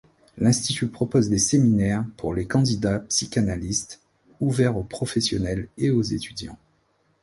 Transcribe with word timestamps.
L'institut 0.39 0.87
propose 0.87 1.29
des 1.29 1.37
séminaires 1.37 2.03
pour 2.17 2.33
les 2.33 2.47
candidats 2.47 3.01
psychanalystes, 3.01 4.01
ouverts 4.39 4.75
aux 4.75 4.81
professionnels 4.83 5.67
et 5.77 5.91
aux 5.91 6.01
étudiants. 6.01 6.57